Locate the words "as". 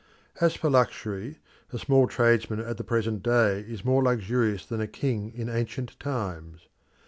0.41-0.55